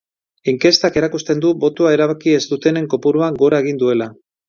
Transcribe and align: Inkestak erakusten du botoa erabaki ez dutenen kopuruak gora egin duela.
Inkestak 0.53 0.97
erakusten 1.01 1.45
du 1.45 1.53
botoa 1.65 1.93
erabaki 1.99 2.35
ez 2.41 2.43
dutenen 2.55 2.91
kopuruak 2.97 3.43
gora 3.47 3.65
egin 3.67 3.83
duela. 3.87 4.15